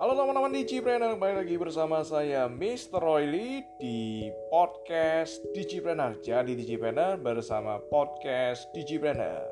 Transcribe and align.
teman-teman 0.00 0.56
Digipreneur, 0.56 1.12
kembali 1.12 1.44
lagi 1.44 1.60
bersama 1.60 2.00
saya 2.00 2.48
Mr. 2.48 3.04
Royli 3.04 3.60
di 3.76 4.32
podcast 4.48 5.44
Digipreneur. 5.52 6.16
Jadi 6.24 6.56
Digipreneur 6.56 7.20
bersama 7.20 7.76
podcast 7.92 8.64
Digipreneur. 8.72 9.44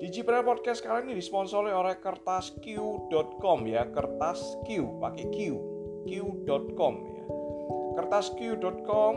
Digipreneur 0.00 0.48
podcast 0.48 0.80
kali 0.80 1.12
ini 1.12 1.20
disponsori 1.20 1.68
oleh 1.68 2.00
kertasq.com 2.00 3.58
ya, 3.68 3.84
kertas 3.92 4.40
Q 4.64 4.96
pakai 4.96 5.28
Q, 5.28 5.60
q.com 6.08 6.94
ya. 7.12 7.24
Kertasq.com 8.00 9.14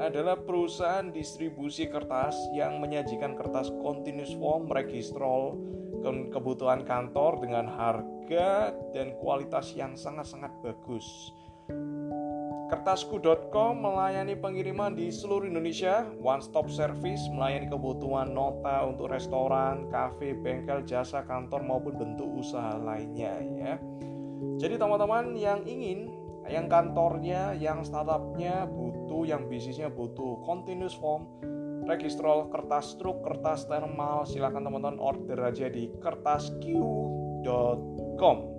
adalah 0.00 0.40
perusahaan 0.40 1.12
distribusi 1.12 1.92
kertas 1.92 2.40
yang 2.56 2.80
menyajikan 2.80 3.36
kertas 3.36 3.68
continuous 3.84 4.32
form, 4.32 4.72
registrol, 4.72 5.60
kebutuhan 6.02 6.82
kantor 6.82 7.38
dengan 7.40 7.70
harga 7.70 8.74
dan 8.92 9.14
kualitas 9.22 9.72
yang 9.78 9.94
sangat-sangat 9.94 10.50
bagus. 10.60 11.32
Kertasku.com 12.72 13.84
melayani 13.84 14.32
pengiriman 14.32 14.96
di 14.96 15.12
seluruh 15.12 15.44
Indonesia, 15.44 16.08
one 16.24 16.40
stop 16.40 16.72
service 16.72 17.20
melayani 17.28 17.68
kebutuhan 17.68 18.32
nota 18.32 18.88
untuk 18.88 19.12
restoran, 19.12 19.92
kafe, 19.92 20.32
bengkel, 20.32 20.80
jasa 20.88 21.20
kantor 21.28 21.60
maupun 21.60 22.00
bentuk 22.00 22.26
usaha 22.32 22.80
lainnya 22.80 23.36
ya. 23.60 23.74
Jadi 24.56 24.80
teman-teman 24.80 25.36
yang 25.36 25.60
ingin 25.68 26.22
yang 26.48 26.66
kantornya, 26.66 27.54
yang 27.54 27.84
startupnya 27.86 28.66
butuh, 28.66 29.01
yang 29.28 29.52
bisnisnya 29.52 29.92
butuh 29.92 30.40
continuous 30.48 30.96
form, 30.96 31.28
registrol 31.84 32.48
kertas 32.48 32.96
struk, 32.96 33.20
kertas 33.20 33.68
thermal, 33.68 34.24
silahkan 34.24 34.64
teman-teman 34.64 34.96
order 34.96 35.44
aja 35.44 35.68
di 35.68 35.92
kertasq.com. 36.00 38.52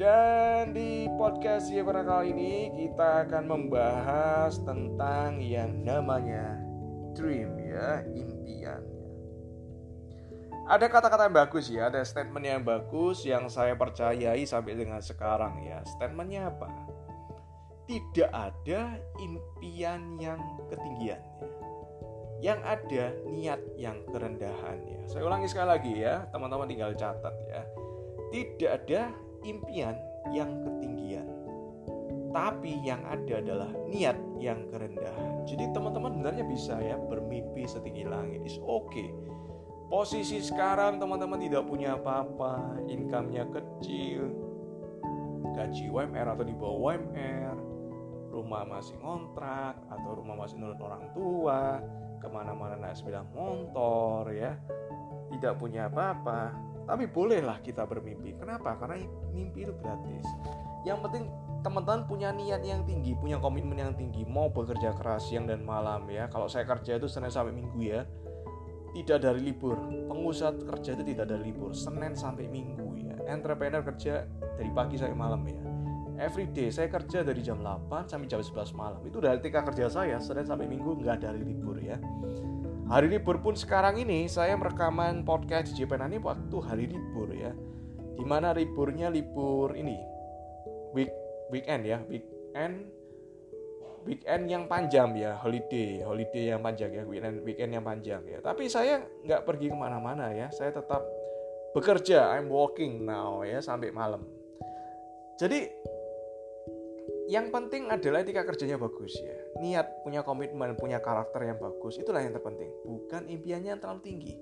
Dan 0.00 0.72
di 0.72 1.04
podcast 1.20 1.68
pada 1.68 2.00
kali 2.00 2.32
ini 2.32 2.72
kita 2.72 3.28
akan 3.28 3.44
membahas 3.44 4.56
tentang 4.64 5.44
yang 5.44 5.84
namanya 5.84 6.56
dream 7.12 7.52
ya, 7.60 8.00
impian. 8.08 8.80
Ada 10.70 10.88
kata-kata 10.88 11.28
yang 11.28 11.36
bagus 11.36 11.68
ya, 11.68 11.92
ada 11.92 12.00
statement 12.00 12.46
yang 12.48 12.64
bagus 12.64 13.28
yang 13.28 13.44
saya 13.52 13.76
percayai 13.76 14.40
sampai 14.48 14.72
dengan 14.72 15.04
sekarang 15.04 15.68
ya. 15.68 15.84
Statementnya 15.84 16.48
apa? 16.48 16.89
Tidak 17.90 18.30
ada 18.30 19.02
impian 19.18 20.14
yang 20.22 20.38
ketinggiannya. 20.70 21.48
Yang 22.38 22.60
ada 22.62 23.04
niat 23.26 23.60
yang 23.74 23.98
kerendahannya. 24.06 25.10
Saya 25.10 25.26
ulangi 25.26 25.50
sekali 25.50 25.68
lagi 25.74 25.92
ya, 25.98 26.22
teman-teman 26.30 26.70
tinggal 26.70 26.94
catat 26.94 27.34
ya. 27.50 27.66
Tidak 28.30 28.70
ada 28.70 29.10
impian 29.42 29.98
yang 30.30 30.62
ketinggian. 30.62 31.26
Tapi 32.30 32.78
yang 32.86 33.02
ada 33.10 33.42
adalah 33.42 33.70
niat 33.90 34.14
yang 34.38 34.70
kerendahan. 34.70 35.42
Jadi 35.50 35.74
teman-teman 35.74 36.14
sebenarnya 36.14 36.46
bisa 36.46 36.78
ya 36.78 36.94
bermimpi 36.94 37.66
setinggi 37.66 38.06
langit. 38.06 38.46
It's 38.46 38.62
okay. 38.62 39.10
Posisi 39.90 40.38
sekarang 40.38 41.02
teman-teman 41.02 41.42
tidak 41.42 41.66
punya 41.66 41.98
apa-apa, 41.98 42.86
income-nya 42.86 43.50
kecil, 43.50 44.30
gaji 45.58 45.90
UMR 45.90 46.38
atau 46.38 46.46
di 46.46 46.54
bawah 46.54 46.94
UMR, 46.94 47.69
rumah 48.30 48.62
masih 48.62 48.94
ngontrak 49.02 49.74
atau 49.90 50.10
rumah 50.14 50.38
masih 50.38 50.56
nurut 50.62 50.78
orang 50.80 51.10
tua 51.10 51.82
ke 52.22 52.28
mana-mana 52.30 52.78
naik 52.78 52.96
sepeda 52.96 53.26
motor 53.34 54.30
ya. 54.30 54.54
Tidak 55.30 55.58
punya 55.58 55.90
apa-apa. 55.90 56.54
Tapi 56.86 57.06
bolehlah 57.06 57.58
kita 57.62 57.86
bermimpi. 57.86 58.38
Kenapa? 58.38 58.78
Karena 58.78 59.02
mimpi 59.30 59.66
itu 59.66 59.74
gratis. 59.78 60.26
Yang 60.86 60.98
penting 61.06 61.24
teman-teman 61.60 62.08
punya 62.08 62.32
niat 62.32 62.64
yang 62.64 62.88
tinggi 62.88 63.12
punya 63.18 63.36
komitmen 63.36 63.76
yang 63.76 63.94
tinggi. 63.94 64.24
Mau 64.26 64.48
bekerja 64.48 64.94
keras 64.94 65.28
siang 65.28 65.46
dan 65.50 65.66
malam 65.66 66.06
ya. 66.08 66.30
Kalau 66.30 66.46
saya 66.46 66.66
kerja 66.66 66.96
itu 66.98 67.10
senin 67.10 67.30
sampai 67.30 67.54
minggu 67.54 67.78
ya. 67.82 68.06
Tidak 68.90 69.22
dari 69.22 69.38
libur. 69.38 69.78
Pengusaha 70.10 70.50
kerja 70.66 70.98
itu 70.98 71.04
tidak 71.14 71.30
ada 71.30 71.38
libur. 71.38 71.70
Senin 71.70 72.18
sampai 72.18 72.50
minggu 72.50 73.06
ya. 73.06 73.14
Entrepreneur 73.30 73.86
kerja 73.86 74.26
dari 74.58 74.70
pagi 74.74 74.98
sampai 74.98 75.14
malam 75.14 75.46
ya 75.46 75.70
every 76.20 76.44
day 76.52 76.68
saya 76.68 76.92
kerja 76.92 77.24
dari 77.24 77.40
jam 77.40 77.64
8 77.64 78.12
sampai 78.12 78.28
jam 78.28 78.44
11 78.44 78.76
malam. 78.76 79.00
Itu 79.08 79.18
dari 79.24 79.40
tika 79.40 79.64
kerja 79.64 79.88
saya 79.88 80.20
Senin 80.20 80.44
sampai 80.44 80.68
Minggu 80.68 81.00
nggak 81.00 81.24
ada 81.24 81.32
hari 81.32 81.42
libur 81.42 81.80
ya. 81.80 81.96
Hari 82.92 83.08
libur 83.08 83.40
pun 83.40 83.56
sekarang 83.56 83.96
ini 83.96 84.28
saya 84.28 84.52
merekaman 84.60 85.24
podcast 85.24 85.72
di 85.72 85.82
JPN 85.82 86.12
ini 86.12 86.18
waktu 86.20 86.56
hari 86.60 86.84
libur 86.92 87.32
ya. 87.32 87.56
Di 88.20 88.24
mana 88.28 88.52
liburnya 88.52 89.08
libur 89.08 89.72
ini 89.72 89.96
week 90.92 91.10
weekend 91.48 91.88
ya. 91.88 91.98
Weekend 92.04 92.74
weekend 94.04 94.42
yang 94.52 94.68
panjang 94.68 95.16
ya. 95.16 95.40
Holiday 95.40 96.04
holiday 96.04 96.52
yang 96.52 96.60
panjang 96.60 96.92
ya. 96.92 97.02
Weekend 97.08 97.40
weekend 97.48 97.70
yang 97.72 97.84
panjang 97.86 98.22
ya. 98.28 98.38
Tapi 98.44 98.68
saya 98.68 99.00
nggak 99.24 99.48
pergi 99.48 99.72
ke 99.72 99.76
mana-mana 99.78 100.36
ya. 100.36 100.52
Saya 100.52 100.74
tetap 100.74 101.00
bekerja. 101.72 102.36
I'm 102.36 102.52
working 102.52 103.08
now 103.08 103.40
ya 103.46 103.64
sampai 103.64 103.94
malam. 103.94 104.26
Jadi 105.40 105.72
yang 107.30 107.54
penting 107.54 107.86
adalah 107.86 108.26
etika 108.26 108.42
kerjanya 108.42 108.74
bagus 108.74 109.14
ya. 109.22 109.38
Niat 109.62 110.02
punya 110.02 110.26
komitmen 110.26 110.74
punya 110.74 110.98
karakter 110.98 111.46
yang 111.46 111.62
bagus 111.62 112.02
itulah 112.02 112.18
yang 112.18 112.34
terpenting. 112.34 112.74
Bukan 112.82 113.30
impiannya 113.30 113.78
yang 113.78 113.80
terlalu 113.80 114.02
tinggi. 114.02 114.34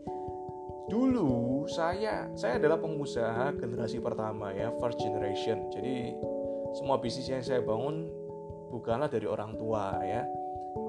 Dulu 0.89 1.69
saya 1.69 2.33
saya 2.33 2.57
adalah 2.57 2.81
pengusaha 2.81 3.53
generasi 3.61 4.01
pertama 4.01 4.57
ya 4.57 4.73
first 4.81 4.97
generation. 5.05 5.69
Jadi 5.69 6.17
semua 6.81 6.97
bisnis 6.97 7.29
yang 7.29 7.45
saya 7.45 7.61
bangun 7.61 8.09
bukanlah 8.73 9.13
dari 9.13 9.29
orang 9.29 9.53
tua 9.61 10.01
ya. 10.01 10.25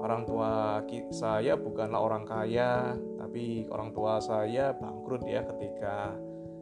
Orang 0.00 0.24
tua 0.24 0.80
saya 1.12 1.52
bukanlah 1.60 2.00
orang 2.00 2.24
kaya 2.24 2.96
tapi 3.20 3.68
orang 3.68 3.92
tua 3.92 4.24
saya 4.24 4.72
bangkrut 4.72 5.28
ya 5.28 5.44
ketika 5.44 6.16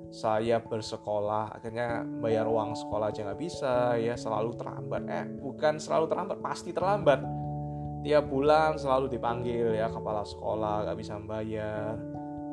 saya 0.08 0.56
bersekolah 0.64 1.60
akhirnya 1.60 2.00
bayar 2.24 2.48
uang 2.48 2.72
sekolah 2.72 3.12
aja 3.12 3.28
nggak 3.28 3.40
bisa 3.40 3.96
ya 4.00 4.16
selalu 4.16 4.56
terlambat. 4.56 5.02
Eh 5.04 5.24
bukan 5.36 5.76
selalu 5.76 6.08
terlambat 6.08 6.38
pasti 6.40 6.72
terlambat. 6.72 7.20
Tiap 7.98 8.24
bulan 8.30 8.78
selalu 8.80 9.10
dipanggil 9.12 9.76
ya 9.76 9.92
kepala 9.92 10.24
sekolah 10.24 10.88
nggak 10.88 10.98
bisa 10.98 11.20
bayar. 11.20 12.00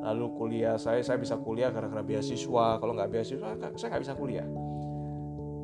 Lalu 0.05 0.25
kuliah 0.35 0.75
saya 0.75 0.99
saya 0.99 1.15
bisa 1.15 1.39
kuliah 1.39 1.71
gara-gara 1.71 2.03
beasiswa. 2.03 2.77
Kalau 2.77 2.93
nggak 2.93 3.11
beasiswa 3.11 3.55
saya 3.79 3.89
nggak 3.95 4.03
bisa 4.03 4.13
kuliah. 4.19 4.47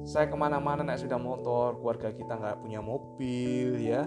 Saya 0.01 0.25
ke 0.31 0.37
mana-mana 0.39 0.81
naik 0.81 1.05
sepeda 1.05 1.21
motor 1.21 1.77
keluarga 1.77 2.09
kita 2.09 2.33
nggak 2.33 2.57
punya 2.63 2.81
mobil 2.81 3.77
ya 3.77 4.01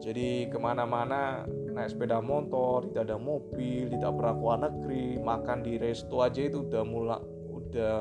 jadi 0.00 0.52
ke 0.52 0.58
mana-mana 0.60 1.48
naik 1.48 1.92
sepeda 1.92 2.20
motor, 2.20 2.88
tidak 2.88 3.12
ada 3.12 3.18
mobil, 3.20 3.88
tidak 3.88 4.12
pernah 4.16 4.34
keluar 4.36 4.58
negeri, 4.68 5.20
makan 5.20 5.58
di 5.64 5.72
resto 5.80 6.20
aja 6.24 6.40
itu 6.40 6.64
udah 6.68 6.82
mulai 6.84 7.20
udah 7.52 7.96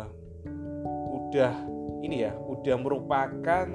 udah 1.16 1.53
ini 2.03 2.28
ya, 2.28 2.33
udah 2.35 2.75
merupakan 2.79 3.66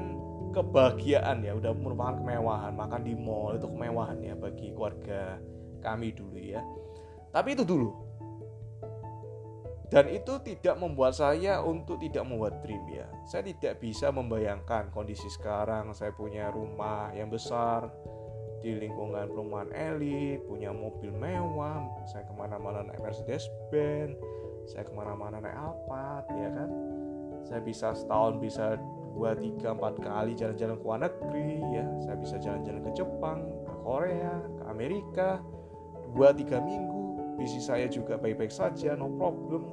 kebahagiaan 0.51 1.47
ya, 1.47 1.53
udah 1.57 1.73
merupakan 1.75 2.21
kemewahan. 2.21 2.73
Makan 2.77 3.01
di 3.07 3.15
mall 3.17 3.57
itu 3.57 3.67
kemewahan 3.69 4.19
ya 4.21 4.35
bagi 4.37 4.73
keluarga 4.75 5.41
kami 5.81 6.13
dulu 6.13 6.39
ya. 6.39 6.61
Tapi 7.31 7.55
itu 7.55 7.65
dulu. 7.65 8.10
Dan 9.91 10.07
itu 10.07 10.39
tidak 10.47 10.79
membuat 10.79 11.19
saya 11.19 11.59
untuk 11.67 11.99
tidak 11.99 12.23
membuat 12.23 12.63
dream 12.63 12.87
ya. 12.95 13.11
Saya 13.27 13.43
tidak 13.43 13.83
bisa 13.83 14.15
membayangkan 14.15 14.95
kondisi 14.95 15.27
sekarang 15.27 15.91
saya 15.91 16.15
punya 16.15 16.47
rumah 16.55 17.11
yang 17.11 17.27
besar 17.27 17.91
di 18.63 18.77
lingkungan 18.77 19.27
perumahan 19.27 19.73
elit, 19.75 20.47
punya 20.47 20.71
mobil 20.71 21.11
mewah, 21.11 21.81
saya 22.07 22.23
ke 22.29 22.35
mana-mana 22.37 22.87
naik 22.87 23.03
Mercedes 23.03 23.49
Benz, 23.73 24.15
saya 24.69 24.85
ke 24.85 24.93
mana-mana 24.93 25.41
naik 25.43 25.57
Alphard, 25.57 26.29
ya 26.39 26.49
kan? 26.55 26.71
Saya 27.49 27.61
bisa 27.65 27.97
setahun 27.97 28.37
bisa 28.37 28.77
dua 29.15 29.35
tiga 29.35 29.75
empat 29.75 29.99
kali 30.01 30.39
jalan-jalan 30.39 30.77
ke 30.79 30.85
luar 30.87 31.01
negeri 31.03 31.51
ya 31.75 31.85
saya 32.03 32.17
bisa 32.17 32.37
jalan-jalan 32.39 32.81
ke 32.87 32.91
Jepang 32.95 33.39
ke 33.67 33.75
Korea 33.83 34.35
ke 34.39 34.63
Amerika 34.71 35.29
dua 36.15 36.31
tiga 36.31 36.63
minggu 36.63 37.00
bisnis 37.41 37.73
saya 37.73 37.89
juga 37.89 38.21
baik-baik 38.21 38.53
saja 38.53 38.93
no 38.93 39.09
problem 39.17 39.65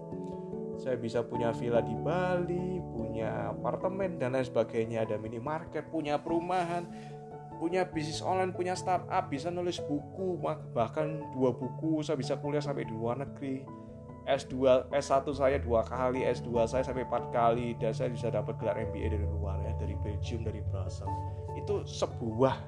saya 0.78 0.94
bisa 0.96 1.26
punya 1.26 1.50
villa 1.58 1.82
di 1.82 1.98
Bali, 1.98 2.78
punya 2.94 3.50
apartemen 3.50 4.22
dan 4.22 4.38
lain 4.38 4.46
sebagainya, 4.46 5.10
ada 5.10 5.18
minimarket, 5.18 5.90
punya 5.90 6.22
perumahan, 6.22 6.86
punya 7.58 7.82
bisnis 7.90 8.22
online, 8.22 8.54
punya 8.54 8.78
startup, 8.78 9.26
bisa 9.28 9.50
nulis 9.50 9.82
buku, 9.82 10.38
bahkan 10.72 11.26
dua 11.34 11.50
buku, 11.50 12.06
saya 12.06 12.14
bisa 12.14 12.38
kuliah 12.38 12.62
sampai 12.62 12.86
di 12.86 12.94
luar 12.94 13.18
negeri. 13.26 13.66
S2, 14.28 14.92
S1 14.92 15.24
saya 15.32 15.58
dua 15.58 15.88
kali, 15.88 16.28
S2 16.28 16.52
saya 16.68 16.84
sampai 16.84 17.08
empat 17.08 17.32
kali, 17.32 17.74
dan 17.80 17.96
saya 17.96 18.12
bisa 18.12 18.28
dapat 18.28 18.60
gelar 18.60 18.76
MBA 18.76 19.18
dari 19.18 19.26
luar 19.26 19.58
ya, 19.64 19.72
dari 19.80 19.96
Belgium, 20.04 20.44
dari 20.44 20.60
Brussels. 20.68 21.10
Itu 21.56 21.88
sebuah 21.88 22.60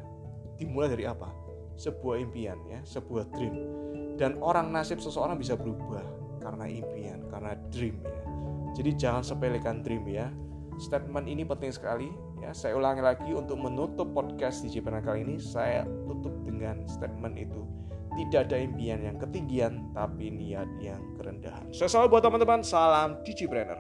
dimulai 0.55 0.89
dari 0.95 1.05
apa? 1.05 1.27
Sebuah 1.75 2.15
impian 2.23 2.57
ya, 2.71 2.79
sebuah 2.87 3.27
dream. 3.35 3.55
Dan 4.19 4.35
orang 4.43 4.75
nasib 4.75 4.99
seseorang 4.99 5.39
bisa 5.39 5.55
berubah 5.55 6.03
karena 6.43 6.67
impian, 6.67 7.23
karena 7.31 7.55
dream 7.71 8.03
ya. 8.03 8.19
Jadi 8.75 8.91
jangan 8.99 9.23
sepelekan 9.23 9.79
dream 9.79 10.03
ya. 10.11 10.27
Statement 10.75 11.23
ini 11.31 11.47
penting 11.47 11.71
sekali 11.71 12.11
ya. 12.43 12.51
Saya 12.51 12.75
ulangi 12.75 12.99
lagi 12.99 13.31
untuk 13.31 13.55
menutup 13.55 14.11
podcast 14.11 14.59
di 14.67 14.75
Jepang 14.75 14.99
kali 14.99 15.23
ini 15.23 15.39
saya 15.39 15.87
tutup 16.03 16.35
dengan 16.43 16.83
statement 16.83 17.39
itu. 17.39 17.63
Tidak 18.19 18.51
ada 18.51 18.59
impian 18.59 18.99
yang 18.99 19.15
ketinggian 19.15 19.95
tapi 19.95 20.27
niat 20.27 20.67
yang 20.83 20.99
kerendahan. 21.15 21.71
Saya 21.71 21.87
selalu 21.87 22.19
buat 22.19 22.23
teman-teman, 22.27 22.59
salam 22.59 23.23
Digipreneur. 23.23 23.79